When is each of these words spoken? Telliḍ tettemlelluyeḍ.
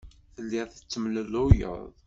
Telliḍ 0.35 0.67
tettemlelluyeḍ. 0.71 1.83